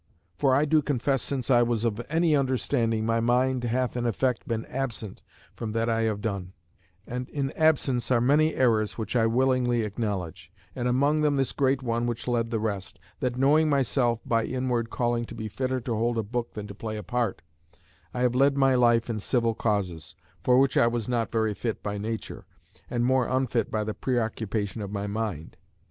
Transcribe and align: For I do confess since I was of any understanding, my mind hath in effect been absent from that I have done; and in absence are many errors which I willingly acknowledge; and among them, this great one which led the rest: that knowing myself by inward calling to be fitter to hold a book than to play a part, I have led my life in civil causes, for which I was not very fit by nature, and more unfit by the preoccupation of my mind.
For 0.35 0.55
I 0.55 0.65
do 0.65 0.81
confess 0.81 1.21
since 1.21 1.51
I 1.51 1.61
was 1.61 1.85
of 1.85 2.01
any 2.09 2.35
understanding, 2.35 3.05
my 3.05 3.19
mind 3.19 3.63
hath 3.65 3.95
in 3.95 4.07
effect 4.07 4.47
been 4.47 4.65
absent 4.65 5.21
from 5.55 5.73
that 5.73 5.89
I 5.91 6.01
have 6.09 6.21
done; 6.21 6.53
and 7.05 7.29
in 7.29 7.51
absence 7.51 8.09
are 8.09 8.19
many 8.19 8.55
errors 8.55 8.97
which 8.97 9.15
I 9.15 9.27
willingly 9.27 9.81
acknowledge; 9.83 10.51
and 10.75 10.87
among 10.87 11.21
them, 11.21 11.35
this 11.35 11.51
great 11.51 11.83
one 11.83 12.07
which 12.07 12.27
led 12.27 12.49
the 12.49 12.59
rest: 12.59 12.97
that 13.19 13.37
knowing 13.37 13.69
myself 13.69 14.19
by 14.25 14.43
inward 14.43 14.89
calling 14.89 15.23
to 15.25 15.35
be 15.35 15.47
fitter 15.47 15.79
to 15.81 15.93
hold 15.93 16.17
a 16.17 16.23
book 16.23 16.53
than 16.53 16.65
to 16.65 16.73
play 16.73 16.97
a 16.97 17.03
part, 17.03 17.43
I 18.11 18.23
have 18.23 18.33
led 18.33 18.57
my 18.57 18.73
life 18.73 19.07
in 19.07 19.19
civil 19.19 19.53
causes, 19.53 20.15
for 20.43 20.57
which 20.57 20.77
I 20.77 20.87
was 20.87 21.07
not 21.07 21.31
very 21.31 21.53
fit 21.53 21.83
by 21.83 21.99
nature, 21.99 22.47
and 22.89 23.05
more 23.05 23.27
unfit 23.27 23.69
by 23.69 23.83
the 23.83 23.93
preoccupation 23.93 24.81
of 24.81 24.89
my 24.91 25.05
mind. 25.05 25.57